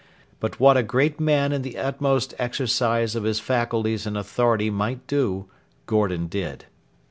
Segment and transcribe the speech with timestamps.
[0.39, 5.05] But what a great man in the utmost exercise of his faculties and authority might
[5.05, 5.45] do,
[5.85, 6.65] Gordon did.